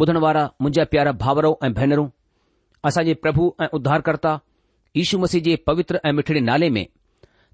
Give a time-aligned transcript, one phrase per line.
[0.00, 2.06] ॿुधण वारा मुंहिंजा प्यारा भाउरो ऐं भेनरूं
[2.88, 4.30] असांजे प्रभु ऐं उद्धारकर्ता
[5.02, 6.86] ईशु मसीह जे पवित्र ऐं मिठड़े नाले में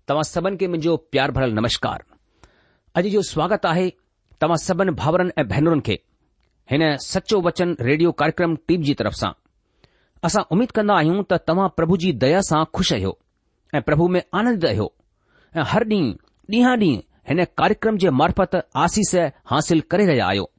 [0.08, 2.04] तव्हां सभिनि खे मुंहिंजो प्यार भरियल नमस्कार
[3.00, 3.88] अॼु जो स्वागत आहे
[4.40, 5.98] तव्हां सभिनि भाउरनि ऐं भेनरुनि खे
[6.70, 9.32] हिन सचो वचन रेडियो कार्यक्रम टीम जी तरफ़ सां
[10.28, 13.18] असां उमीद कंदा आहियूं त तव्हां प्रभु जी दया सां खु़शि रहो
[13.76, 14.88] ऐं प्रभु में आनंद रहियो
[15.58, 16.18] ऐं हर ॾींहुं
[16.56, 16.96] डी ॾींहुं
[17.32, 19.14] हिन कार्यक्रम जे मार्फत आसीस
[19.54, 20.50] हासिल करे रहिया आहियो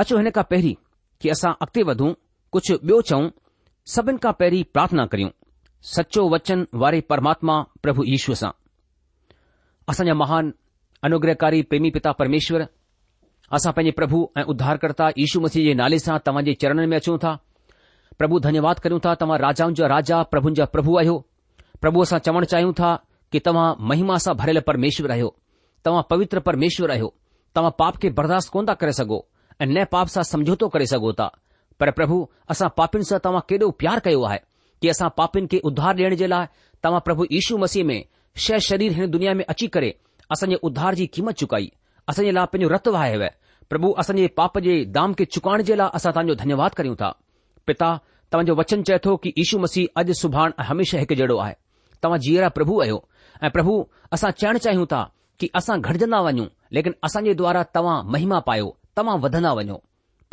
[0.00, 0.74] अचो हिन खां पहिरीं
[1.20, 2.10] की असां अॻिते वधूं
[2.54, 3.24] कुझु ॿियो चउं
[3.94, 5.30] सभिनि खां पहिरीं प्रार्थना करियूं
[5.94, 7.54] सचो वचन वारे परमात्मा
[7.84, 8.50] प्रभु यीशुअ सां
[9.92, 10.52] असांजा महान
[11.08, 12.62] अनुग्रहकारी प्रेमी पिता परमेश्वर
[13.58, 17.16] असां पंहिंजे प्रभु ऐं उद्धारकर््ता यीशू मसीह जे नाले सां तव्हां जे चरणनि में अचूं
[17.24, 17.32] था
[18.20, 21.16] प्रभु धन्यवाद करियूं था तव्हां राजाउनि जा राजा प्रभु जा प्रभु आहियो
[21.84, 22.92] प्रभु असां चवण चाहियूं था
[23.32, 25.32] कि तव्हां महिमा सां भरियल परमेश्वर आहियो
[25.88, 27.10] तव्हां पवित्र परमेश्वर आहियो
[27.58, 29.20] तव्हां पाप खे बर्दाश्त कोन था करे सघो
[29.62, 31.30] અને પાપસા સમજુતો કરી સગોતા
[31.78, 32.18] પર પ્રભુ
[32.52, 34.42] અસા પાપિન સ તમા કેડો પ્યાર કયો આય
[34.80, 36.44] કે અસા પાપિન કે ઉદ્ધાર દેણ જેલા
[36.82, 37.96] તમા પ્રભુ ઈસુ મસી મે
[38.44, 39.90] શય શરીર હે દુનિયા મે અચી કરે
[40.34, 41.70] અસં ઉદ્ધાર જી કિંમત ચૂકાઈ
[42.10, 43.30] અસં લા પે રતવા હે
[43.70, 47.14] પ્રભુ અસં પાપ જે દામ કે ચૂકણ જેલા અસા તાં જો ધન્યવાદ કરીઉં તા
[47.66, 47.94] પિતા
[48.30, 51.56] તમ જો વચન છેતો કે ઈસુ મસી આજ સુભાણ હંમેશા એક જડો આય
[52.00, 53.00] તમા જીરા પ્રભુ આયો
[53.46, 53.74] એ પ્રભુ
[54.14, 55.06] અસા ચાણ ચાહ્યું તા
[55.40, 59.74] કે અસા ઘડ જના વણ્યુ લેકિન અસં જે દ્વારા તમા મહિમા પાયો तव्हां वधंदा वञो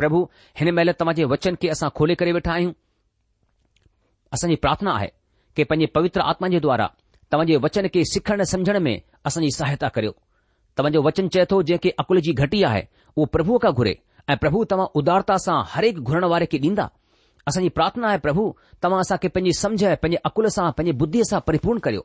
[0.00, 0.20] प्रभु
[0.58, 2.72] हिन महिल तव्हां जे वचन खे असां खोले करे वेठा आहियूं
[4.34, 5.08] असांजी प्रार्थना आहे
[5.56, 6.86] कि पंहिंजे पवित्र आत्मा जे द्वारा
[7.32, 8.96] तव्हां वचन खे सिखण समुझण में
[9.58, 10.12] सहायता करियो
[10.78, 12.82] तव्हांजो वचन चवे थो जेके अकुल जी घटी आहे
[13.16, 13.94] उहो प्रभुअ खां घुरे
[14.32, 16.86] ऐं प्रभु तव्हां उदारता सां हर घुरण वारे खे ॾींदा
[17.48, 18.44] असांजी प्रार्थना आहे प्रभु
[18.84, 22.02] तव्हां असांखे पंहिंजी सम्झ पंहिंजे अकुल सां पंहिंजी बुद्धीअ सां परीपुर्ण करियो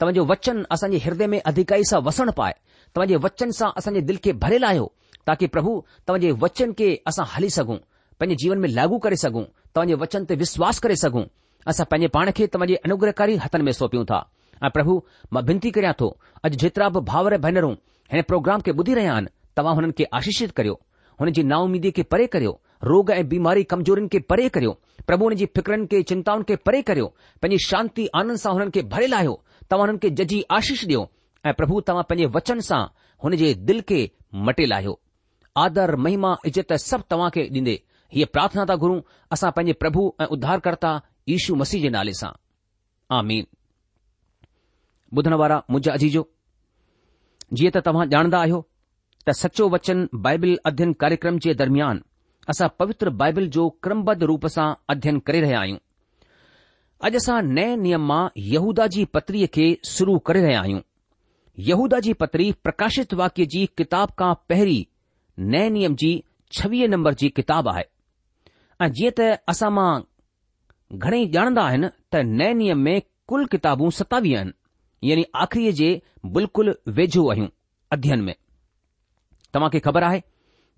[0.00, 2.52] तव्हांजो वचन असांजे ह्रदय में अधिकाई सां वसण पाए
[2.96, 4.86] तव्हांजे वचन सां असांजे दिले खे भरियलु आयो
[5.26, 5.72] ताकि प्रभु
[6.08, 7.76] तव्हांजे वचन खे असां हली सघूं
[8.20, 11.22] पंहिंजे जीवन में लागू करे सघूं तव्हांजे वचन ते विश्वास करे सघूं
[11.70, 14.22] असां पंहिंजे पाण खे तव्हांजे अनुग्रहकारी हथनि में सौंपियूं था
[14.64, 15.00] ऐं प्रभु
[15.32, 16.08] मां भिनती करियां थो
[16.44, 17.72] अॼु जेतिरा बि भाउर भेनरूं
[18.12, 20.74] हिन प्रोग्राम खे ॿुधी रहिया आहिनि तव्हां हुननि खे आशीषित करियो
[21.20, 22.58] हुननि जी नाउमीदी खे परे करियो
[22.92, 24.72] रोग ऐं बीमारी कमजोरीनि खे परे करियो
[25.06, 27.06] प्रभु हुन जी फिक्रनि खे चिंताउनि खे परे करियो
[27.42, 29.38] पंहिंजी शांती आनंद सां हुननि खे भरे लाहियो
[29.70, 31.08] तव्हां हुननि खे जजी आशीष ॾियो
[31.46, 32.84] ऐं प्रभु तव्हां पंहिंजे वचन सां
[33.32, 34.02] दिलि खे
[34.50, 34.98] मटे लाहियो
[35.60, 37.72] आदर महिमा इज़त सभु तव्हां खे ॾींदे
[38.14, 39.00] हीअ प्रार्थना था घुरूं
[39.32, 40.92] असां पंहिंजे प्रभु ऐं उद्धारकर्ता
[41.28, 42.32] यशू मसीह जे नाले सां
[47.60, 48.62] जीअं त तव्हां ॼाणंदा आहियो
[49.26, 52.02] त सचो वचन बाइबिल अध्ययन कार्यक्रम जे दरम्यान
[52.50, 55.78] असां पवित्र बाइबिल जो क्रमबद्ध रूप सां अध्ययन करे रहिया आहियूं
[57.06, 58.22] अॼु असां नए नियम मां
[58.54, 60.80] यहूदा जी पत्रीअ खे शुरू करे रहिया आहियूं
[61.68, 64.82] यहूदा जी पत्री प्रकाशित वाक्य जी किताब खां पहिरीं
[65.38, 66.12] नए नियम जी
[66.56, 67.84] छवीह नंबर जी किताबु आहे
[68.80, 69.92] ऐं जीअं त असां मां
[71.06, 72.96] घणेई ॼाणंदा आहिनि त नए नियम में
[73.32, 74.52] कुल किताबू सतावीह आहिनि
[75.10, 75.88] यानी आख़िरी जे
[76.34, 77.48] बिल्कुलु वेझो आहियूं
[77.98, 78.34] अध्ययन में
[79.54, 80.20] तव्हां ख़बर आहे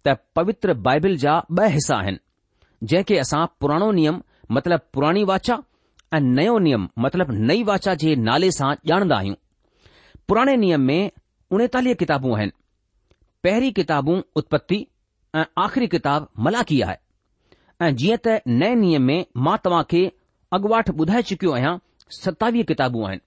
[0.07, 4.21] त पवित्र बाइबिल जा ॿ हिस्सा आहिनि जंहिंखे असां पुराणो नियम
[4.59, 5.57] मतिलब पुराणी वाचा
[6.17, 9.37] ऐं नयो नियम मतिलब नई वाचा जे नाले सां ॼाणंदा आहियूं
[10.29, 11.01] पुराणे नियम में
[11.55, 12.57] उणेतालीह किताबू आहिनि
[13.45, 14.77] पहिरीं किताबूं उत्पति
[15.37, 16.97] ऐं आख़िरी किताबु मलाकी आहे
[17.87, 20.01] ऐं जीअं त नए नियम में मां तव्हां खे
[20.59, 21.73] अॻुवाठ ॿुधाए चुकियो आहियां
[22.21, 23.25] सतावीह किताबूं आहिनि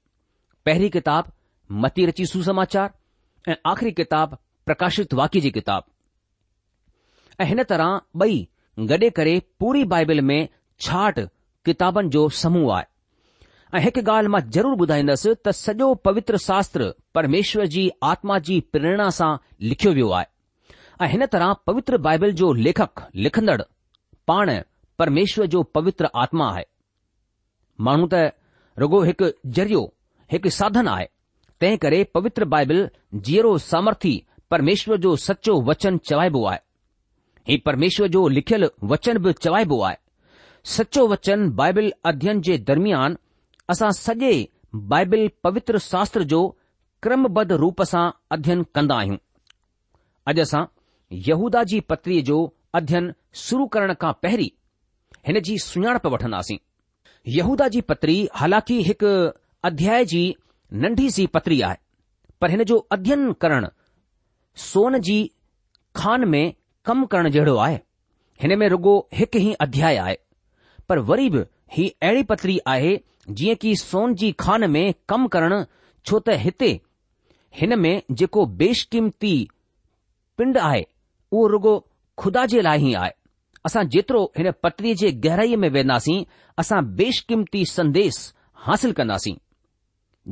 [0.69, 2.89] पहिरी किताबु मती रची सुसमाचार
[3.49, 8.39] ऐं आख़िरी किताबु प्रकाशित वाकि जी किताबु ऐं हिन तरह ॿई
[8.93, 10.39] गॾे करे पूरी बाइबल में
[10.87, 11.19] छाठ
[11.69, 12.91] किताबनि जो समूह आहे
[13.75, 17.81] ऐं हिकु ॻाल्हि मां ज़रूरु ॿुधाईंदुसि त सॼो पवित्र शास्त्र परमेश्वर जी
[18.11, 19.31] आत्मा जी प्रेरणा सां
[19.69, 20.25] लिखियो वियो आहे
[21.05, 23.61] ऐं हिन तरह पवित्र बाइबल जो लेखक लिखंदड़
[24.27, 24.51] पाण
[24.99, 26.63] परमेश्वर जो पवित्र आत्मा आहे
[27.87, 28.21] माण्हू त
[28.83, 29.81] रुगो हिकु जरियो
[30.31, 31.09] हिकु साधन आहे
[31.61, 32.89] तंहिं करे पवित्र बाइबल
[33.29, 34.13] जीअरो सामर्थी
[34.55, 36.59] परमेश्वर जो सचो वचन चवाइबो आहे
[37.49, 39.97] ही परमेश्वर जो लिखियलु वचन बि चवाइबो आहे
[40.79, 43.17] सचो वचन बाइबल अध्यन जे दरम्यान
[43.71, 44.33] असां सॼे
[44.91, 46.39] बाइबिल पवित्र शास्त्र जो
[47.03, 49.17] क्रमबद्ध रूप सां अध्ययन कंदा आहियूं
[50.31, 50.61] अॼु असां
[51.27, 52.37] यहूदा जी पत्रीअ जो
[52.79, 53.11] अध्ययन
[53.45, 54.49] शुरू करण खां पहिरीं
[55.27, 56.57] हिन जी सुञाणप वठंदासीं
[57.37, 59.11] यहूदा जी पत्री हालांकि हिकु
[59.71, 60.23] अध्याय जी
[60.85, 61.77] नंढी सी पतरी आहे
[62.41, 63.67] पर हिन जो अध्ययन करणु
[64.67, 65.17] सोन जी
[66.01, 66.43] खान में
[66.85, 67.75] कमु करण जहिड़ो आहे
[68.41, 70.17] हिन में रुॻो हिकु ई अध्याय आहे
[70.89, 71.43] पर वरी बि
[71.77, 72.95] ही अहिड़ी पत्री आहे
[73.29, 75.63] जीअं की सोन जी खान में कम करणु
[76.07, 76.69] छो त हिते
[77.55, 79.33] हिन में जेको बेशकीमती
[80.37, 80.81] पिंड आहे
[81.31, 81.73] उहो रुगो
[82.19, 83.11] खुदा जे लाइ ई आहे
[83.65, 86.23] असां जेतिरो हिन पतरीअ जे गहराईअ में वेंदासीं
[86.63, 88.17] असां बेशकीमती संदेस
[88.67, 89.35] हासिल कंदासीं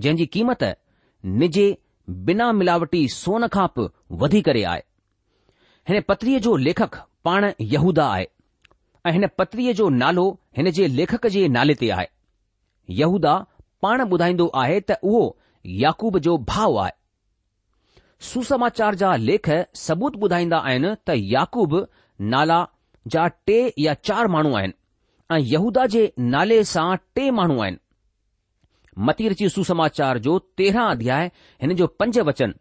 [0.02, 0.64] जंहिं जी कीमत
[1.44, 1.68] निजे
[2.26, 3.88] बिना मिलावटी सोन खां बि
[4.24, 4.82] वधी करे आहे
[5.90, 8.28] हिन पत्रीअ जो लेखक पाण यहूदा आहे
[9.08, 12.06] ऐं हिन पत्रीअ जो नालो हिन जे लेखक जे नाले ते आहे
[13.84, 15.24] पाण ॿुधाईंदो आहे त उहो
[15.82, 16.92] याकूब जो भाव आहे
[18.26, 21.74] सुसमाचार जा लेख सबूत ॿुधाईंदा आहिनि त याकूब
[22.34, 22.64] नाला
[23.12, 24.74] जा टे या चार माण्हू आहिनि
[25.36, 27.78] ऐं यहूदा जे नाले सां टे माण्हू आहिनि
[29.06, 31.28] मती सुसमाचार जो तेरहं अध्याय
[31.62, 32.52] हिन जो पंज वचन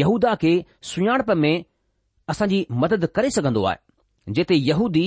[0.00, 0.52] यहूदा खे
[0.92, 1.54] सुञाणप में
[2.28, 5.06] असांजी मदद करे सघंदो आहे जिते यहूदी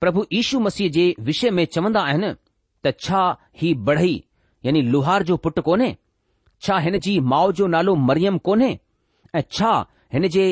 [0.00, 2.32] प्रभु ईशू मसीह जे विषय में चवंदा आहिनि
[2.86, 3.22] त छा
[3.60, 4.14] ही बढ़ई
[4.66, 5.94] यानी लुहार जो पुटु कोन्हे
[6.66, 8.70] छा हिन जी माउ जो नालो मरियम कोन्हे
[9.38, 9.72] ऐं छा
[10.14, 10.44] हिन जे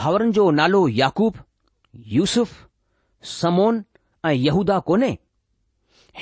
[0.00, 1.36] भाउरनि जो नालो याकूब
[2.16, 2.52] यूसुफ़
[3.38, 3.82] समोन
[4.26, 5.10] ऐं यहूदा कोन्हे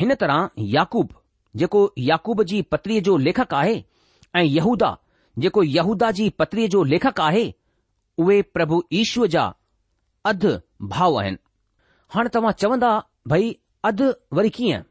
[0.00, 1.08] हिन तरह याकूब
[1.62, 1.82] जेको
[2.12, 3.76] याकूब जी पत्रीअ जो लेखक आहे
[4.36, 4.96] ऐं यहूदा
[5.44, 7.44] जेको यहूदा जी पत्रीअ जो लेखक आहे
[8.24, 9.52] उहे प्रभु ईश्वर जा
[10.30, 10.56] अधु
[10.94, 11.38] भाऊ आहिनि
[12.14, 12.92] हाणे तव्हां चवंदा
[13.32, 13.56] भई
[14.36, 14.82] वरी कीअं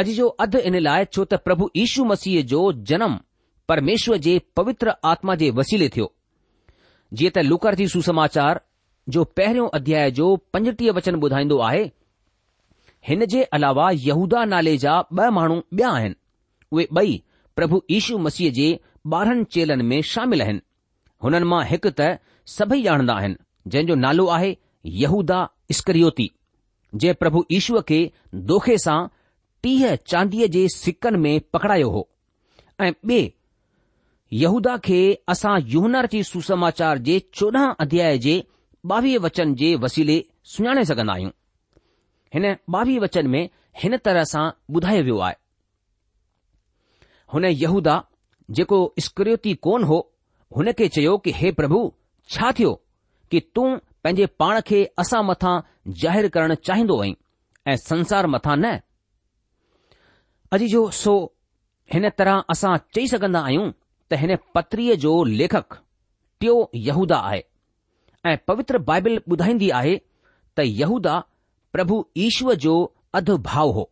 [0.00, 2.58] अॼु जो अधु इन लाइ छो त प्रभु यीशू मसीह जो
[2.92, 3.18] जनम
[3.68, 6.08] परमेश्वर जे पवित्र आत्मा जे वसीले थियो
[7.20, 8.60] जीअं त लुकर जी सुसमाचार
[9.16, 10.26] जो पहिरियों अध्याय जो
[10.56, 11.84] पंजटीह वचन ॿुधाईंदो आहे
[13.08, 16.14] हिन जे अलावा यहूदा नाले जा ॿ माण्हू ॿिया आहिनि
[16.76, 17.16] उहे ॿई
[17.56, 18.68] प्रभु यीशू मसीह जे
[19.14, 20.60] ॿारहनि चेलनि में शामिल आहिनि
[21.24, 22.08] हुननि मां हिकु त
[22.58, 24.52] सभई ॼाणदा आहिनि जंहिंजो नालो आहे
[25.04, 25.40] यहूदा
[25.74, 26.30] इस्करियोती
[27.04, 28.00] जे प्रभु ईशूअ खे
[28.52, 28.98] दोखे सां
[29.62, 32.08] टीह चांदीअ जे सिकनि में पकड़ायो हो
[32.84, 33.32] ऐं ॿिए
[34.42, 34.98] यहूदा खे
[35.32, 35.56] असां
[36.14, 38.42] जी सुसमाचार जे चोॾहं अध्याय जे
[38.92, 40.20] ॿावीह वचन जे वसीले
[40.54, 41.30] सुञाणे सघंदा आहियूं
[42.34, 42.44] हिन
[42.78, 43.48] ॿावीह वचन में
[43.82, 45.34] हिन तरह सां ॿुधायो वियो आहे
[47.34, 48.00] हुन यहूदा
[48.56, 49.98] जेको स्क्रिति कोन हो
[50.56, 51.80] हुन खे चयो कि हे प्रभु
[52.34, 52.72] छा थियो
[53.30, 53.68] कि तूं
[54.04, 55.54] पंहिंजे पाण खे असां मथां
[56.02, 57.14] ज़ाहिरु करणु चाहींदो आईं
[57.70, 58.78] ऐं संसार मथां न
[60.54, 61.12] अॼु जो सो
[61.92, 63.70] हिन तरह असां चई सघंदा आहियूं
[64.10, 65.76] त हिन पत्रीअ जो लेखकु
[66.40, 67.40] टियों यहूदा आहे
[68.30, 69.96] ऐं पवित्र बाइबल ॿुधाईंदी आहे
[70.58, 71.18] त यहूदा
[71.72, 72.74] प्रभु ईश्वर जो
[73.20, 73.84] अधु भाव हो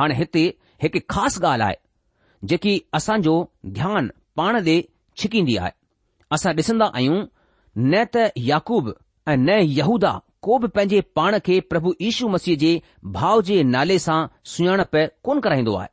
[0.00, 0.42] हाणे हिते
[0.82, 1.76] हिकु ख़ासि ॻाल्हि आहे
[2.50, 3.34] जेकी असांजो
[3.78, 4.80] ध्यानु पाण ॾे
[5.22, 5.70] छिकींदी आहे
[6.34, 7.24] असां ॾिसंदा आहियूं
[7.90, 8.92] न त याकूब
[9.28, 12.70] ऐं न यहूदा કોબે પંજે પાણ કે પ્રભુ ઈશુ મસીજે
[13.14, 15.88] ભાવજે નાલેસા સુણન પર કોન કરાઈ દો આ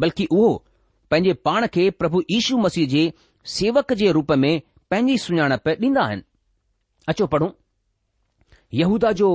[0.00, 0.42] બલકી ઓ
[1.10, 3.02] પંજે પાણ કે પ્રભુ ઈશુ મસીજે
[3.56, 4.50] સેવક જે રૂપ મે
[4.90, 6.22] પંજી સુણન પર દીના હૈ
[7.10, 7.52] અચો પઢું
[8.80, 9.28] યહુદા જો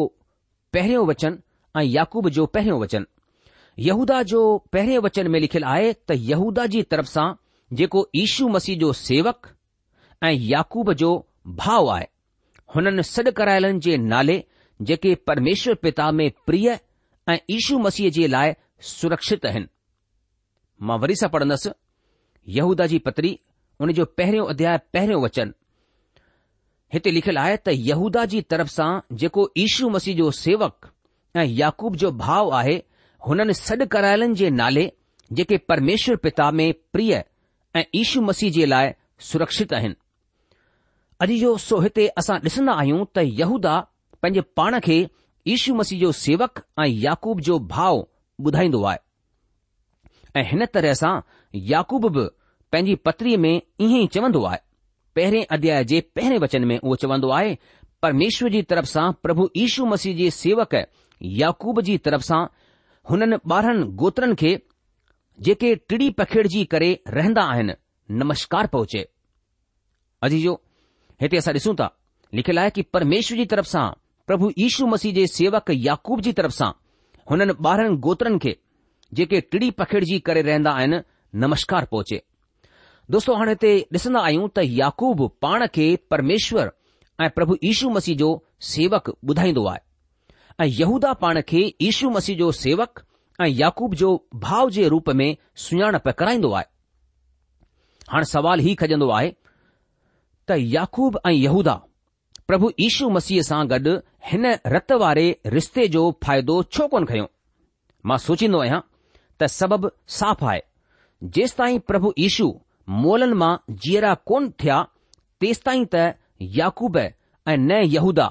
[0.74, 1.36] પહેલો વચન
[1.80, 3.06] અ યાકુબ જો પહેલો વચન
[3.88, 4.42] યહુદા જો
[4.72, 7.36] પહેલો વચન મે લખેલ આય ત યહુદાજી તરફસા
[7.78, 9.40] જેકો ઈશુ મસી જો સેવક
[10.28, 11.12] અ યાકુબ જો
[11.58, 12.11] ભા આ
[12.76, 14.36] हुननि सॾु करायलन जे नाले
[14.90, 16.70] जेके परमेश्वर पिता में प्रिय
[17.30, 18.54] ऐं इशू मसीह जे लाइ
[18.92, 19.68] सुरक्षित आहिनि
[20.88, 21.70] मां वरी सां पढ़ंदुसि
[22.58, 23.38] यहूदा जी पत्री
[23.82, 25.54] हुन जो पहिरियों अध्याय पहिरियों वचन
[26.94, 28.90] हिते लिखियल आहे त यहूदा जी तरफ़ सां
[29.24, 30.90] जेको इशू मसीह जो सेवक
[31.42, 32.78] ऐं याकूब जो भाउ आहे
[33.28, 34.92] हुननि सॾु करायलन जे नाले
[35.40, 37.14] जेके परमेश्वर पिता में प्रिय
[37.80, 38.92] ऐं इशू मसीह जे लाइ
[39.32, 39.96] सुरक्षित आहिनि
[41.24, 43.74] अॼु जो सो हिते असां ॾिसंदा आहियूं त यहूदा
[44.22, 44.96] पंहिंजे पाण खे
[45.48, 48.00] यीशू मसीह जो सेवक ऐं याकूब जो भाव
[48.46, 48.98] ॿुधाईंदो आहे
[50.40, 51.14] ऐं हिन तरह सां
[51.74, 52.24] याकूब बि
[52.72, 54.60] पंहिंजी पत्रीअ में ईअं ई चवंदो आहे
[55.16, 57.56] पहिरें अध्याय जे पहिरें वचन में उहो चवंदो आहे
[58.06, 60.76] परमेश्वर जी तरफ़ सां प्रभु यीशू मसीह जे सेवक
[61.44, 62.42] याकूब जी तरफ़ सां
[63.12, 64.56] हुननि ॿारहनि गोत्रनि खे
[65.50, 67.76] जेके टिड़ी पखिड़िजी करे रहंदा आहिनि
[68.24, 69.06] नमस्कार पहुचे
[71.22, 71.88] हिते असां ॾिसूं था
[72.36, 73.86] लिखियलु आहे की परमेश्वर जी तरफ़ सां
[74.28, 76.70] प्रभु यीशू मसीह जे सेवक याकूब जी तरफ़ सां
[77.32, 78.54] हुननि ॿारहनि गोत्रनि खे
[79.20, 81.00] जेके टिड़ी पखिड़िजी करे रहंदा आहिनि
[81.44, 82.22] नमस्कार पहुचे
[83.16, 86.72] दोस्तो हाणे हिते ॾिसंदा आहियूं त याकूब पाण खे परमेश्वर
[87.26, 88.30] ऐं प्रभु यीशू मसीह जो
[88.72, 89.82] सेवक ॿुधाईंदो आहे
[90.64, 93.04] ऐं यहूदा पाण खे यीशू मसीह जो सेवक
[93.46, 94.10] ऐं याकूब जो
[94.48, 95.30] भाव जे रूप में
[95.66, 96.68] सुञाणप कराईंदो आहे
[98.16, 99.32] हाणे सवालु ई खजंदो आहे
[100.50, 103.94] त याकूब ऐं यहूदा्रभु ईशू मसीह सां गॾु
[104.30, 104.46] हिन
[104.76, 105.26] रत वारे
[105.58, 107.28] रिश्ते जो फ़ाइदो छो कोन खयो
[108.10, 108.80] मां सोचींदो आहियां
[109.42, 110.62] त सबबु साफ़ु आहे
[111.38, 112.48] जेसताईं प्रभु ईशू
[113.04, 113.52] मोलन मां
[113.88, 114.82] जेरा कोन थिया
[115.46, 116.04] तेसताईं त
[116.60, 118.28] याकूब ऐं न यहूदा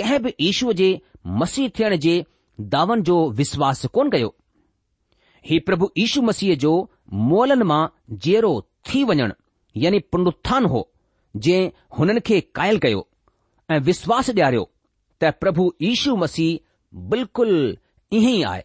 [0.00, 0.88] कंहिं बि ईशूअ जे
[1.42, 2.14] मसीह थियण जे
[2.76, 4.34] दावन जो विश्वासु कोन कयो
[5.50, 6.72] ही प्रभु ईशू मसीह जो
[7.32, 7.82] मोलन मां
[8.28, 8.52] जीरो
[8.90, 9.32] थी वञणु
[9.86, 10.80] यानी पुरुथ्थानु हो
[11.36, 13.06] जंहिं हुननि खे क़ाइल कयो
[13.70, 14.68] ऐं विश्वास ॾियारियो
[15.20, 16.58] त प्रभु यीशू मसीह
[17.10, 17.56] बिल्कुलु
[18.18, 18.62] ईअं ई आहे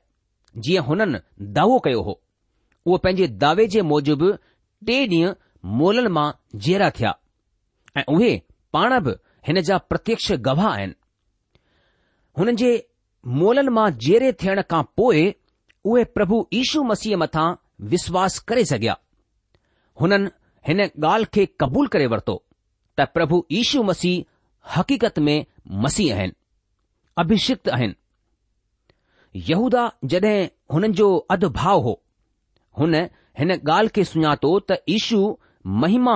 [0.65, 1.20] जीअं हुननि
[1.58, 2.20] दावो कयो हो
[2.86, 4.32] उहो पंहिंजे दावे जे मूजिबि
[4.88, 5.34] टे ॾींहं
[5.79, 6.29] मोलनि मां
[6.65, 7.12] जेरा थिया
[7.98, 8.32] ऐं उहे
[8.74, 9.15] पाण बि
[9.48, 10.96] हिन जा प्रत्यक्ष गवाह आहिनि
[12.39, 12.72] हुननि जे
[13.41, 15.27] मोलनि मां जेरे थियण खां पोइ
[15.89, 17.48] उहे प्रभु यीशू मसीह मथां
[17.93, 18.98] विश्वास करे सघिया
[20.01, 20.29] हुननि
[20.67, 22.36] हिन ॻाल्हि खे क़बूल करे वरितो
[23.00, 25.46] त प्रभु ईशू मसीह हक़ीक़त में
[25.84, 26.34] मसीह आहिनि
[27.24, 29.84] अभिषिक्त आहिनि यहूदा
[30.14, 32.00] जॾहिं हुननि जो अदभाव हो
[32.80, 32.96] हुन
[33.40, 35.20] हिन ॻाल्हि खे सुञातो त ईशू
[35.84, 36.16] महिमा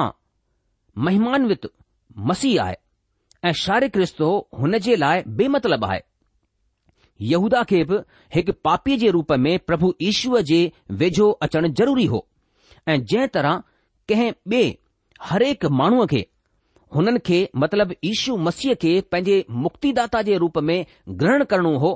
[1.08, 1.66] महिमान्वित
[2.30, 2.76] मसीह आहे
[3.48, 4.30] ऐं शारीिक रिश्तो
[4.60, 6.00] हुन जे लाइ बेमतलब आहे
[7.32, 7.98] यहूदा खे बि
[8.36, 10.62] हिकु पापीअ जे रूप में प्रभु ईशूअ जे
[11.02, 12.26] वेझो अचणु ज़रूरी हो
[12.88, 13.62] ऐं जंहिं तरह
[14.10, 14.68] कंहिं ॿिए
[15.30, 16.26] हरेक माण्हूअ खे
[16.96, 20.86] हुननि खे मतिलब ईशू मसीह खे पंहिंजे मुक्तिदाता जे रूप में
[21.22, 21.91] ग्रहण करणो हो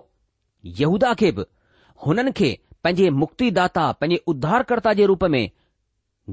[0.80, 1.44] यहूदा खे बि
[2.06, 5.44] हुननि खे पंहिंजे मुक्तिदाता पंहिंजे उद्धारकर्ता जे रूप में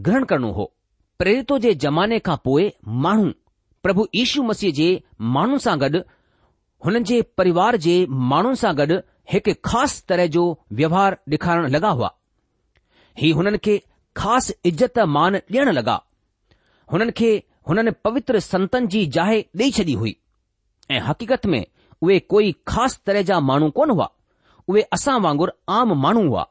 [0.07, 0.73] ग्रहण करणो हो
[1.19, 2.71] प्रेरितो जे ज़माने खां पोइ
[3.07, 3.31] माण्हू
[3.83, 4.89] प्रभु यीशू मसीह जे
[5.37, 6.01] माण्हुनि सां गॾु
[6.87, 7.95] हुननि जे परिवार जे
[8.33, 8.99] माण्हुनि सां गॾु
[9.33, 10.45] हिकु ख़ासि तरह जो
[10.81, 12.11] व्यवहार ॾेखारण लॻा हुआ
[13.23, 13.79] ही हुननि खे
[14.23, 15.99] ख़ासि इज़त मान ॾियण लॻा
[16.93, 17.33] हुननि खे
[17.69, 20.15] हुननि पवित्र संतनि जी जाए ॾेई छॾी हुई
[20.91, 21.65] ऐं हक़ीक़त में
[22.03, 24.09] उहे कोई ख़ासि तरह जा माण्हू कोन हुआ
[24.69, 26.47] उहे असां वांगुरु आम माण्हू हुआ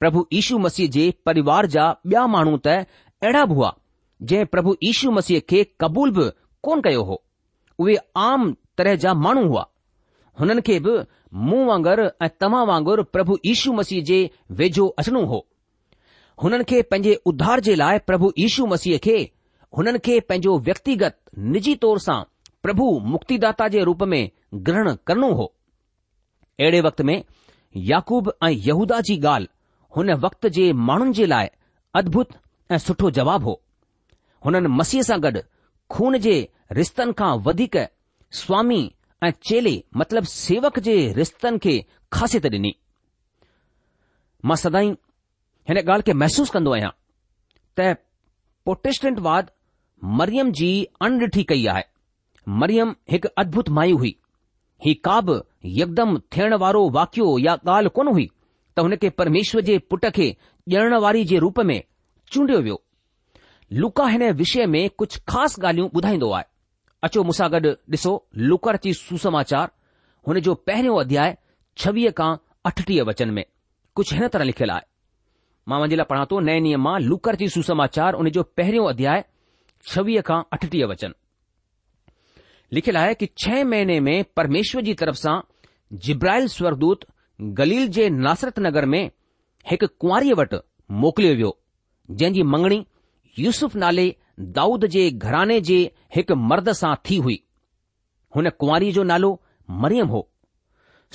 [0.00, 3.72] प्रभु यीशू मसीह जे परिवार जा ॿिया माण्हू त अहिड़ा बि हुआ
[4.32, 6.28] जंहिं प्रभु यीशू मसीह खे क़बूल बि
[6.68, 7.20] कोन कयो हो
[7.84, 7.96] उहे
[8.26, 8.46] आम
[8.78, 9.66] तरह जा माण्हू हुआ
[10.40, 10.98] हुननि खे बि
[11.48, 14.18] मूं वांगुरु ऐं तव्हां वांगुरु प्रभु यीशू मसीह जे
[14.60, 15.44] वेझो अचणो हो
[16.42, 19.18] हुननि खे पंहिंजे उद्धार जे लाइ प्रभु यीशू मसीह खे
[19.76, 21.16] हुननि खे पंहिंजो व्यक्तिगत
[21.52, 22.20] निजी तौर सां
[22.62, 24.20] प्रभु मुक्तिदाता जे रूप में
[24.66, 25.44] ग्रहण करणो हो
[26.60, 27.22] अहिड़े वक़्त में
[27.92, 29.48] याकूब ऐं यहूदा जी ॻाल्हि
[29.96, 31.48] हुन वक़्त जे माण्हुनि जे लाइ
[32.00, 32.34] अदभुत
[32.72, 33.60] ऐं सुठो जवाबु हो
[34.44, 35.40] हुननि मसीह सां गॾु
[35.96, 36.34] खून जे
[36.78, 37.76] रिश्तनि खां वधीक
[38.42, 38.80] स्वामी
[39.24, 41.74] ऐं चेले मतिलब सेवक जे रिश्तनि खे
[42.18, 42.74] खासियत डि॒नी
[44.48, 44.90] मां सदाई
[45.68, 46.92] हिन ॻाल्हि खे महसूस कंदो आहियां
[47.78, 47.94] त
[48.66, 49.50] पोटेस्टेंटवाद
[50.04, 50.68] मरियम जी
[51.00, 51.82] अणॾिठी कई आहे
[52.60, 54.14] मरियम हिकु अद्भुत माई हुई
[54.84, 55.34] हीउ का बि
[55.80, 58.26] यकदमि थियण वारो वाकियो या ॻाल्हि कोन हुई
[58.76, 60.28] त हुनखे परमेश्वर जे पुट खे
[60.78, 61.80] ॼण वारी जे रूप में
[62.32, 62.80] चूंडियो वियो
[63.82, 66.44] लुका हिन विषय में कुझु ख़ासि ॻाल्हियूं ॿुधाईंदो आहे
[67.06, 68.12] अचो मूं सां गॾु ॾिसो
[68.50, 69.70] लुकर जी सुसमाचार
[70.28, 71.36] हुन जो पहिरियों अध्याय
[71.82, 72.34] छवीह खां
[72.68, 73.44] अठटीह वचन में
[73.96, 74.84] कुझु हिन तरह लिखियल आहे
[75.68, 79.24] मां मुंहिंजे लाइ पढ़ा थो नए नियम मां लुकर जी सुसमाचार हुन जो पहिरियों अध्याय
[79.90, 81.12] छवीह खां अठटीह वचन
[82.78, 85.40] लिखियलु आहे की छह महीने में परमेश्वर जी तरफ़ सां
[86.06, 87.04] जिब्राहिल स्वर्गूत
[87.58, 89.02] गलील जे नासरत नगर में
[89.70, 90.60] हिकु कुंआरीअ वटि
[91.04, 91.50] मोकिलियो वियो
[92.22, 92.80] जंहिं जी मंगणी
[93.38, 94.06] यूसुफ़ नाले
[94.58, 95.78] दाऊद जे घराने जे
[96.16, 97.38] हिक मर्द सां थी हुई
[98.36, 99.32] हुन कुंवरीअ जो नालो
[99.84, 100.28] मरियम हो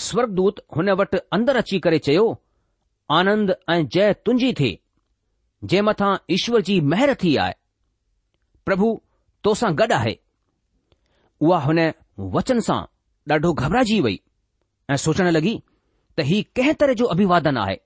[0.07, 2.25] स्वर्गदूत हुन वटि अंदरि अची करे चयो
[3.19, 4.77] आनंद ऐं जय तुंहिंजी थिए
[5.69, 7.53] जंहिं मथां ईश्वर जी महिर थी आहे
[8.67, 8.89] પ્રભુ
[9.45, 10.13] તોસા ગડા હે
[11.47, 11.85] વો હને
[12.33, 12.83] वचन સા
[13.29, 14.19] ડઢો ગભરાજી ભઈ
[14.91, 15.57] એ સોચને લગી
[16.17, 17.77] તહી કહે તરે જો અભિવાદન આહે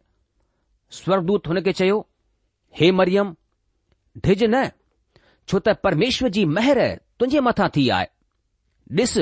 [0.96, 2.00] સ્વર્દૂત હોને કે ચયો
[2.78, 3.30] હે મરિયમ
[4.24, 4.56] ઢજ ન
[5.50, 6.80] છોતા પરમેશ્વરજી મહેર
[7.18, 8.10] તુંજે મથા થી આય
[8.98, 9.14] દિસ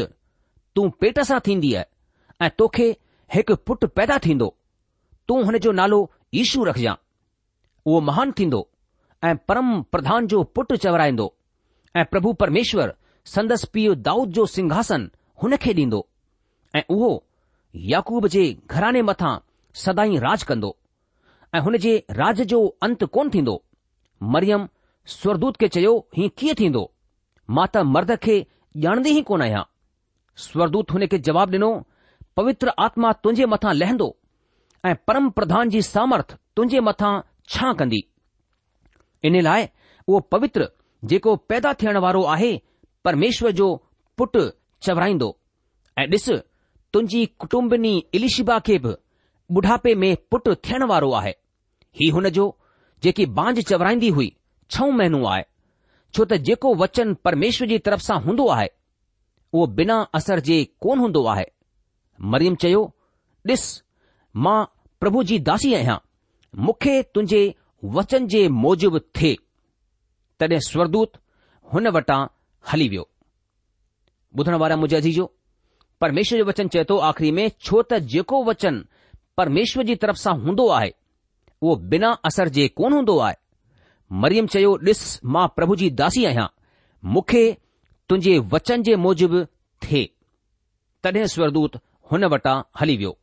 [0.74, 1.90] તું પેટસા થીંધી આ
[2.48, 2.88] એ તોખે
[3.40, 4.48] એક પુટ પેદા થીંદો
[5.28, 6.00] તું હને જો નાલો
[6.38, 6.96] ઈશુ રખજા
[7.92, 8.60] વો મહાન થીંદો
[9.28, 11.28] એ પરમ પ્રધાન જો પુટ ચવરાઈંદો
[11.98, 12.94] ऐं प्रभु परमेश्वर
[13.26, 15.10] संदसि पीउ दाऊद जो सिंहासन
[15.44, 16.06] हुन खे ॾींदो
[16.76, 17.12] ऐं उहो
[17.94, 19.38] याकूब जे घराने मथां
[19.84, 20.76] सदाई राज कंदो
[21.56, 23.62] ऐं हुन जे राज जो अंत कोन्ह थींदो
[24.36, 24.68] मरियम
[25.18, 26.84] स्वरदूत खे चयो ही कीअं थींदो
[27.58, 28.38] मां त मर्द खे
[28.86, 29.64] ॼाणदी ई कोन आहियां
[30.46, 31.72] स्वरदूत हुन खे जवाबु ॾिनो
[32.38, 34.16] पवित्र आत्मा तुंहिंजे मथां लहंदो
[34.86, 37.14] ऐं परम प्रधान जी सामर्थ तुंहिंजे मथां
[37.54, 38.04] छा कंदी
[39.30, 39.66] इन लाइ
[40.08, 40.68] उहो पवित्र
[41.06, 42.52] जेको पैदा थियण वारो आहे
[43.06, 43.74] परमेश्वर जो
[44.18, 44.40] पुटु
[44.86, 45.36] चवराईंदो
[46.00, 46.30] ऐं ॾिस
[46.94, 48.96] तुंहिंजी कुटुंबिनी इलिशिबा खे बि
[49.54, 51.32] बुढापे में पुटु थियण वारो आहे
[52.02, 52.56] ही हुन जो
[53.04, 54.36] जेकी बांझ चवराईंदी हुई
[54.72, 55.44] छऊं महीनो आहे
[56.16, 58.68] छो त जेको वचन परमेश्वर जी तरफ़ सां हूंदो आहे
[59.54, 61.46] उहो बिना असर जे कोन हूंदो आहे
[62.34, 62.84] मरियम चयो
[63.50, 63.62] ॾिस
[64.46, 64.60] मां
[65.00, 65.98] प्रभु जी दासी आहियां
[66.66, 67.42] मूंखे तुंहिंजे
[67.98, 69.36] वचन जे मौजिब थिए
[70.40, 71.18] तॾहिं स्वरदूत
[71.74, 72.20] हुन वटां
[72.72, 73.08] हली वियो
[74.40, 75.24] ॿुधण वारा मुंहिंजे अजीजो
[76.02, 78.78] परमेश्वर जो वचन चए थो आख़िरी में छो त जेको वचन
[79.38, 80.92] परमेश्वर जी तरफ़ सां हूंदो आहे
[81.62, 83.36] उहो बिना असर जे कोन हूंदो आहे
[84.26, 85.02] मरियम चयो ॾिस
[85.38, 86.48] मां प्रभु जी दासी आहियां
[87.16, 87.44] मूंखे
[88.10, 89.44] तुंहिंजे वचन जे मूजिबि
[89.88, 90.06] थे
[91.04, 91.80] तॾहिं स्वरदूत
[92.12, 93.19] हुन वटां हली वियो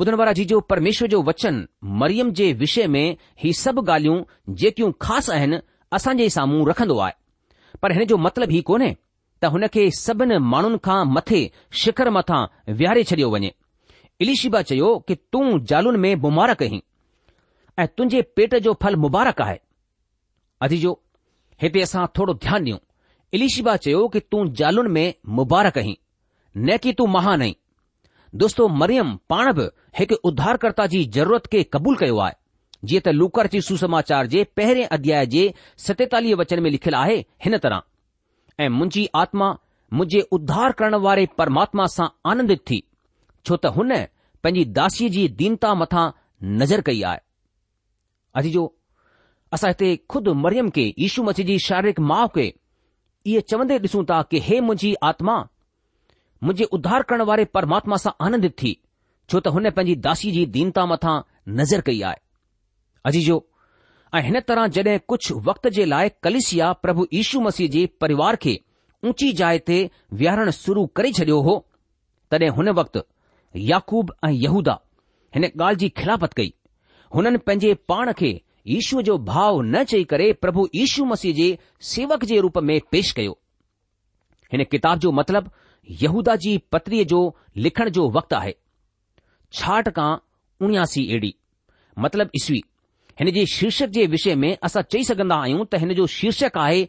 [0.00, 1.64] ॿुधण वारा जी परमेश्वर जो वचन
[2.00, 3.04] मरियम जे विषय में
[3.42, 5.58] हीउ सभु ॻाल्हियूं जेकियूं ख़ासि आहिनि
[5.96, 7.12] असांजे साम्हूं रखंदो आहे
[7.82, 8.90] पर हिन जो मतिलबु ई कोन्हे
[9.42, 11.40] त हुन खे सभिनि माण्हुनि खां मथे
[11.82, 12.40] शिखर मथां
[12.80, 13.52] विहारे छॾियो वञे
[14.24, 19.58] इलिशिबा चयो कि तूं जालुनि में मुबारक ऐं तुंहिंजे पेट जो फल मुबारक आहे
[20.66, 20.92] अजीजो
[21.62, 22.78] हिते असां थोरो ध्यानु ॾियूं
[23.38, 25.06] इलिशिबा चयो कि तूं जालुनि में
[25.40, 25.84] मुबारक
[26.66, 27.54] न कि तूं महान आहीं
[28.34, 29.66] दोस्तो मरियम पाण बि
[29.98, 32.34] हिकु उधारकर्ता जी ज़रूरत खे क़बूल कयो आहे
[32.88, 35.44] जीअं त लूकर्ची सुसमाचार जे पहिरें अध्याय जे
[35.86, 37.82] सतेतालीह वचन में लिखियलु आहे हिन तरह
[38.64, 39.50] ऐं मुंहिंजी आत्मा
[39.92, 42.82] मुंहिंजे उध्धार करण वारे परमात्मा सां आनंदित थी
[43.46, 43.94] छो त हुन
[44.44, 46.06] पंहिंजी दासीअ जी दीनता मथां
[46.62, 47.20] नज़र कई आहे
[48.42, 48.66] अॼु
[49.54, 54.22] असां हिते खुदि मरियम खे यीशू मछ जी शारीरिक माउ खे इहे चवंदे ॾिसूं था
[54.30, 55.42] कि हे मुंहिंजी आत्मा
[56.42, 58.72] मुंहिंजे उधार करण वारे परमात्मा सां आनंदित थी
[59.30, 61.16] छो त हुन पंहिंजी दासी जी दीनता मथां
[61.60, 62.20] नज़र कई आहे
[63.10, 63.36] अजीजो
[64.14, 68.54] ऐं हिन तरह जॾहिं कुझु वक़्त जे लाइ कलिसिया प्रभु यीशू मसीह जे परिवार खे
[69.08, 69.78] ऊची जाइ ते
[70.22, 71.56] विहारण शुरू करे छडि॒यो हो
[72.30, 73.02] तॾहिं हुन वक़्तु
[73.72, 74.78] याकूब ऐं यहूदा
[75.34, 76.52] हिन ॻाल्हि जी खिलाफ़त कई
[77.14, 78.30] हुननि पंहिंजे पाण खे
[78.78, 81.48] ईशूअ जो भाव न चई करे प्रभु यीशू मसीह जे
[81.94, 83.38] सेवक जे रूप में पेश कयो
[84.52, 85.50] हिन किताब जो मतिलबु
[86.02, 87.18] यहूदा जी पत्रीअ जो
[87.66, 88.54] लिखण जो वक़्तु आहे
[89.58, 90.14] छाठ खां
[90.66, 91.34] उणियासी एडी
[92.04, 92.62] मतिलब ईस्वी
[93.20, 96.86] हिन जे शीर्षक जे विषय में असां चई सघंदा आहियूं त हिन जो शीर्षक आहे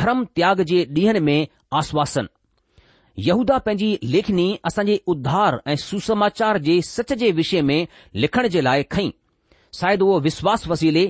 [0.00, 1.46] धर्म त्याग जे ॾींहनि में
[1.80, 2.26] आश्वासन
[3.26, 7.84] यहूदा पंहिंजी लेखनी असांजे उद्धार ऐं सुसमाचार जे सच जे विषय में
[8.24, 9.10] लिखण जे लाइ खईं
[9.78, 11.02] शायदि उहो विश्वास वसीले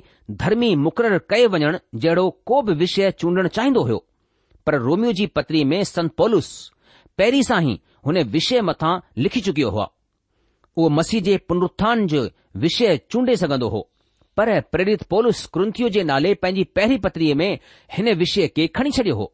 [0.45, 3.99] धर्मी मुक़ररु कए वञणु जहिड़ो को बि विषय चूंडणु चाहींदो हो
[4.67, 6.51] पर रोमियो जी पत्री में संत पोलुस
[7.21, 7.73] पहिरीं सां ई
[8.07, 8.91] हुन विषय मथा
[9.25, 9.85] लिखी चुकियो हुआ
[10.77, 12.21] उहो मसीह जे पुनरुथ्थान जे
[12.63, 13.81] विषय चूंडे॒ सघंदो हो
[14.39, 17.51] पर प्रेरित पोलिसस कुंथीअ जे नाले पंहिंजी पहिरीं पत्रीअ में
[17.97, 19.27] हिन विषय खे खणी छडि॒यो हो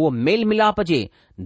[0.00, 0.98] उहो मेल मिलाप जे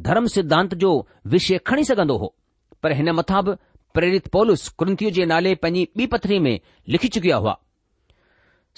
[0.08, 0.92] धर्म सिद्धांत जो
[1.34, 2.34] विषय खणी सघंदो हो
[2.82, 3.56] पर हिन मथा बि
[3.98, 6.52] प्रेरित पोलिस कु जे नाले पंहिंजी ॿी पथरी में
[6.96, 7.56] लिखी चुकिया हुआ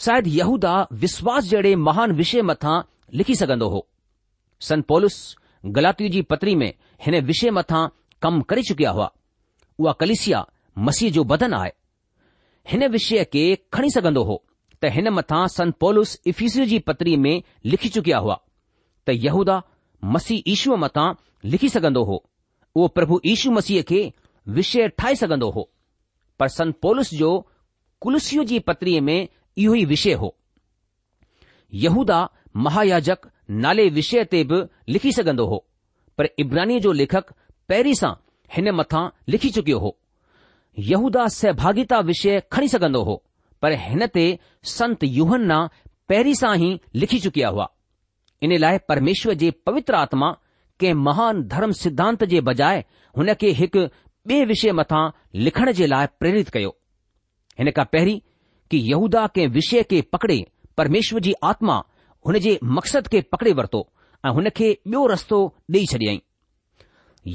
[0.06, 0.74] शायदि यहूदा
[1.06, 2.74] विश्वास जहिड़े महान विषय मथा
[3.20, 3.86] लिखी सघंदो हो
[4.72, 4.84] सन
[6.16, 6.72] जी पत्री में
[7.06, 7.80] हिन विषय मथा
[8.22, 9.10] कमु करे चुकिया हुआ
[9.80, 10.44] उहा कलिसिया
[10.86, 11.70] मसीह जो बदन आहे
[12.70, 14.42] हिन विषय खे खणी सघंदो हो
[14.82, 17.36] त हिन मथां संत पोलुस इफ़ीसू जी पत्रीअ में
[17.72, 18.36] लिखी चुकिया हुआ
[19.06, 19.56] त यूदा
[20.14, 21.04] मसीह ईशूअ मथा
[21.52, 22.16] लिखी सघंदो हो
[22.74, 24.00] उहो प्रभु यीशू मसीह खे
[24.58, 25.68] विषय ठाहे सघंदो हो
[26.40, 27.30] पर संत पौलस जो
[28.06, 30.34] कुलिसू जी पत्रीअ में इहो ई विषय हो
[31.84, 32.20] यूदा
[32.66, 33.30] महायाजक
[33.64, 34.62] नाले विषय ते बि
[34.94, 35.64] लिखी सघंदो हो
[36.18, 37.30] पर इब्रानी जो लेखक
[37.68, 38.12] पहिरीं सां
[38.54, 39.02] हिन मथां
[39.32, 39.96] लिखी चुकियो हो
[40.92, 43.14] यहूदा सहभागिता विषय खणी सघंदो हो
[43.62, 44.24] पर हिन ते
[44.72, 45.58] संत यूहन्ना
[46.12, 46.70] पहिरीं सां ई
[47.02, 47.68] लिखी चुकिया हुआ
[48.46, 50.30] इन लाइ परमेश्वर जे पवित्र आत्मा
[50.80, 52.84] कंहिं महान धर्म सिद्धांत जे बजाए
[53.18, 53.88] हुन खे हिकु
[54.30, 55.00] ॿिए विषय मथा
[55.46, 56.70] लिखण जे लाइ प्रेरित कयो
[57.58, 58.18] हिन खां पहिरीं
[58.70, 60.36] की यहूदा कंहिं विषय खे पकिड़े
[60.80, 61.76] परमेश्वर जी आत्मा
[62.26, 63.80] हुन जे मक़सद खे वरितो
[64.26, 65.36] ऐं हुन खे ॿियो रस्तो
[65.74, 66.18] ॾेई छॾियईं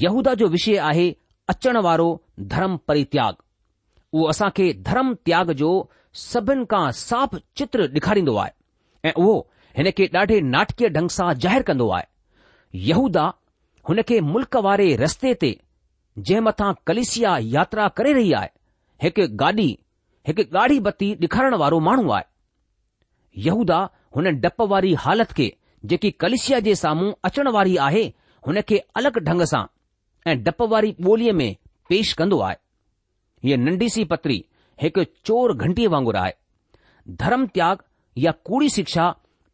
[0.01, 1.09] यहूदा जो विषय आहे
[1.49, 2.07] अचण वारो
[2.53, 3.35] धर्म परित्याग
[4.13, 5.69] उहो असां खे धर्म त्याग जो
[6.23, 8.51] सभिनि खां साफ़ चित्र ॾेखारींदो आहे
[9.09, 9.35] ऐं उहो
[9.77, 13.25] हिन खे ॾाढे नाटकीय ढंग सां जाहिरु कंदो आहे यहूदा
[13.89, 15.51] हुन खे मुल्क़ वारे रस्ते ते
[16.19, 18.49] जंहिं मथां कलिसिया यात्रा करे रही आहे
[19.03, 19.69] हिकु गाॾी
[20.27, 22.31] हिकु ॻाढ़ी बत्ती ॾेखारण वारो माण्हू आहे
[23.49, 23.79] यहूदा
[24.15, 25.51] हुन डप वारी हालति खे
[25.91, 28.03] जेकी कलिशिया जे साम्हूं अचण वारी आहे
[28.47, 29.63] हुन खे अलगि॒ ढंग सां
[30.31, 31.51] ऐं डपु वारी ॿोलीअ में
[31.89, 32.55] पेश कंदो आहे
[33.47, 34.37] हीअ नंढी सी पत्री
[34.83, 36.33] हिकु चोर घंटीअ वांगुरु आहे
[37.23, 37.83] धर्म त्याग
[38.25, 39.07] या कूड़ी शिक्षा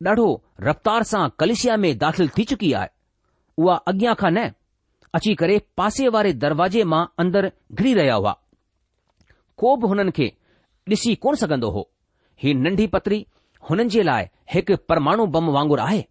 [0.07, 0.27] ॾाढो
[0.67, 2.89] रफ़्तार सां कलशिया में दाख़िल थी चुकी आहे
[3.63, 4.47] उहा अॻियां खां न
[5.17, 8.35] अची करे पासे वारे दरवाज़े मां अंदरि घिरी रहिया हुआ
[9.63, 10.27] को बि हुननि खे
[10.95, 11.87] ॾिसी कोन सघन्दो हो
[12.43, 13.19] ही नंढी पतिरी
[13.69, 16.01] हुननि जे लाइ हिकु परमाणु बम वांगुरु आहे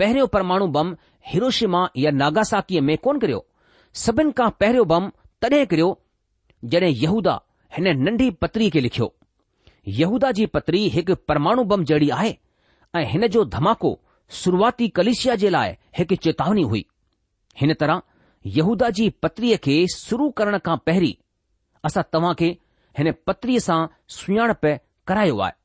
[0.00, 0.94] पहिरियों परमु बम
[1.28, 3.40] हिरोशिमा या नागासाकीअ में कोन किरियो
[4.02, 5.10] सभिनि खां पहिरियों बम
[5.42, 5.88] तॾहिं किरियो
[6.74, 7.34] जॾहिं यहूदा
[7.76, 9.12] हिन नंढी पत्री खे लिखियो
[10.00, 12.34] यहूदा जी पतरी हिकु परमा बम जहिड़ी आहे
[13.00, 13.92] ऐं हिन जो धमाको
[14.40, 16.84] शुरुआती कलिशिया जे लाइ हिकु चेतावनी हुई
[17.60, 18.02] हिन तरह
[18.58, 21.14] यहूदा जी पत्रीअ खे शुरू करण खां पहिरीं
[21.90, 22.50] असां तव्हां खे
[22.98, 23.78] हिन पत्रीअ सां
[24.20, 24.66] सुञाणप
[25.10, 25.56] करायो आहे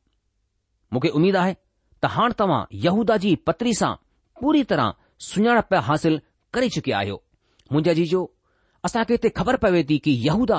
[0.93, 1.56] मूंखे उमीद आहे
[2.02, 3.93] त हाणे तव्हां यहूदा जी पत्री सां
[4.41, 4.93] पूरी तरह
[5.32, 6.19] सुञाणप हासिल
[6.54, 7.17] करे चुकिया आहियो
[7.71, 8.24] मुंहिंजा जीजो
[8.86, 10.58] असांखे हिते ख़बर पवे थी की यहूदा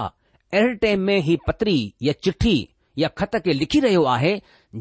[0.53, 2.57] अहिड़े टाइम में ही पत्री या चिठी
[2.99, 4.33] या ख़त खे लिखी रहियो आहे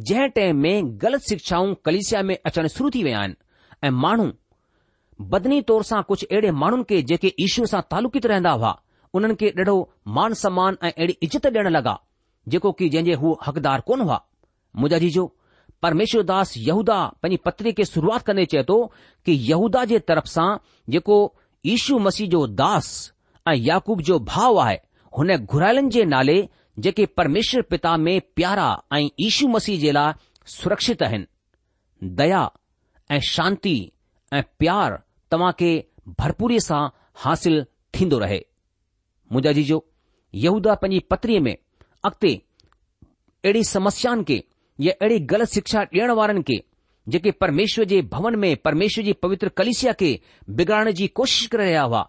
[0.08, 3.36] जंहिं टाइम में ग़लति शिक्षाऊं कलिसिया में अचण शुरू थी विया आहिनि
[3.84, 4.27] ऐं माण्हू
[5.34, 8.73] बदनी तौर सां कुझु अहिड़े माण्हुनि खे जेके ईशूअ सां तालुकित रहंदा हुआ
[9.19, 9.75] उन्हनि खे ॾाढो
[10.17, 11.97] मान सम्मान ऐं अहिड़ी इज़त ॾियणु लॻा
[12.55, 14.19] जेको की जंहिंजे हू हक़दार कोन हुआ
[14.81, 15.27] मुंहिंजा जीजो
[15.85, 18.75] परमेश्वर दास यहूदा पंहिंजी पत्री खे शुरूआति कंदे चए थो
[19.25, 20.45] कि यहूदा जे तरफ़ सां
[20.93, 21.17] जेको
[21.65, 22.87] यीशू मसीह जो दास
[23.47, 24.79] ऐं याकूब जो भाव आहे
[25.17, 26.37] हुन घुरायलनि जे नाले
[26.85, 30.13] जेके परमेश्वर पिता में प्यारा ऐं यीशू मसीह जे लाइ
[30.55, 32.41] सुरक्षित आहिनि दया
[33.11, 33.75] ऐं शांति
[34.33, 34.99] ऐं प्यार
[35.31, 35.71] तव्हां खे
[36.19, 36.81] भरपूरी सां
[37.25, 37.63] हासिल
[37.99, 38.41] थींदो रहे
[39.31, 39.83] मुंहिंजा जीजो
[40.47, 44.43] यहूदा पंहिंजी पत्रीअ में अॻिते अहिड़ी समस्याउनि खे
[44.79, 46.63] ये अहिड़ी ग़लति शिक्षा ॾियण वारनि खे
[47.09, 50.09] जेके परमेश्वर जे भवन में परमेश्वर जी पवित्र कलिसिया खे
[50.55, 52.01] बिगाड़ण जी कोशिश करे रहिया हुआ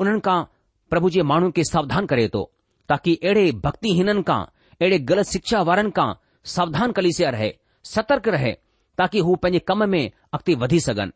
[0.00, 0.42] उन्हनि खां
[0.90, 2.42] प्रभु जे माण्हुनि खे सावधान करे थो
[2.88, 4.40] ताकी अहिड़े भक्तिहीननि खां
[4.80, 6.12] अहिड़े ग़लति शिक्षा वारनि खां
[6.54, 7.52] सावधान कलिसिया रहे
[7.94, 8.52] सतर्क रहे
[8.98, 11.12] ताकी हू पंहिंजे कम में अॻिते वधी सघनि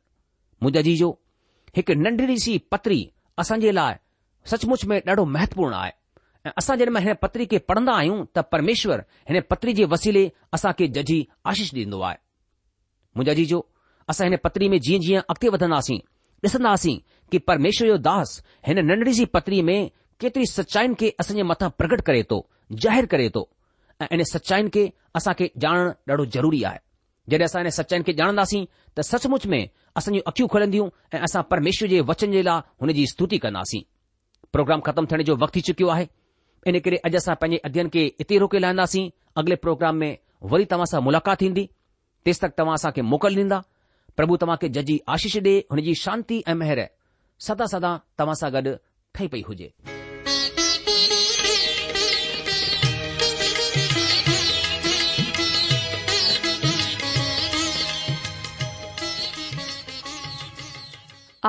[0.63, 1.19] मुंहिंजा जीजो
[1.77, 3.01] हिकु नंढड़ी सी पत्री
[3.45, 3.95] असांजे लाइ
[4.51, 5.93] सचमुच में ॾाढो महत्वपूर्ण आहे
[6.47, 10.25] ऐं असां जॾहिं हिन पत्री खे पढ़ंदा आहियूं त परमेश्वर हिन पत्री जे वसीले
[10.57, 11.19] असां खे जजी
[11.51, 12.17] आशीष ॾींदो आहे
[13.17, 13.61] मुंहिंजा जीजो
[14.11, 15.99] असां हिन पत्री में जीअं जीअं अॻिते वधंदासीं
[16.47, 16.97] ॾिसंदासीं
[17.33, 18.31] कि परमेश्वर जो दास
[18.67, 19.79] हिन नंढड़ी जी पत्री में
[20.21, 22.39] केतिरी सचाइन खे असांजे मथां प्रगट करे थो
[22.83, 23.43] ज़ाहिरु करे थो
[24.03, 24.83] ऐं इन सचाइन खे
[25.19, 26.79] असां खे ॼाणणु ॾाढो ज़रूरी आहे
[27.31, 28.65] जॾहिं असां हिन सचाइनि खे ॼाणंदासीं
[28.97, 29.63] त सचमुच में
[29.99, 33.83] असांजी अखियूं खुलंदियूं ऐं असां परमेश्वर जे वचन जे लाइ हुन जी स्तुति कंदासीं
[34.53, 36.07] प्रोग्राम ख़तमु थियण जो वक़्तु थी चुकियो आहे
[36.71, 39.09] इन करे अॼु असां पंहिंजे अध्यन खे हिते रोके लहंदासीं
[39.41, 40.19] अॻिले प्रोग्राम में
[40.51, 41.73] वरी तव्हां सां मुलाक़ात तक
[42.27, 43.59] तेसितवां असांखे मोकल ॾींदा
[44.17, 46.83] प्रभु खे जजी आशीष ॾे हुनजी शांती ऐं मेहर
[47.47, 48.77] सदा सदा तव्हां सां गॾु
[49.17, 49.71] पई हुजे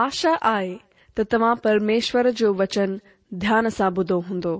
[0.06, 0.76] आशा आहे
[1.18, 2.98] त तव्हां परमेश्वर जो वचन
[3.46, 4.60] ध्यान सां ॿुधो हूंदो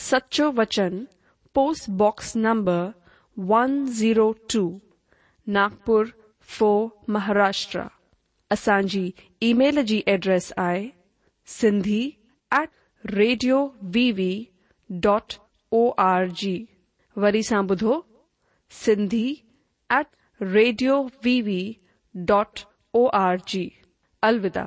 [0.00, 1.04] सच्चो वचन
[1.54, 2.92] पोस्ट बॉक्स नंबर
[3.50, 4.62] 102
[5.56, 6.06] नागपुर
[6.58, 6.70] फो
[7.16, 7.82] महाराष्ट्र
[8.50, 9.10] असांजी
[9.48, 10.86] ईमेल जी एड्रेस आहे
[11.60, 12.02] Sindhi
[12.60, 12.68] at
[13.14, 13.62] radio
[13.94, 14.32] V
[15.06, 15.34] V
[15.74, 16.64] dot O R
[17.22, 18.00] G सां ॿुधो
[18.84, 19.26] Sindhi
[19.98, 20.06] at
[20.52, 21.62] radio V
[22.30, 22.60] V
[22.94, 23.68] dot O R
[24.30, 24.66] अलविदा